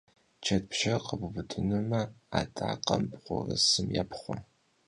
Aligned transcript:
Ced 0.43 0.63
pşşer 0.69 0.99
khebubıdınume, 1.05 2.01
adakhem 2.39 3.03
bğurısım 3.23 3.87
yêpxhue. 3.95 4.37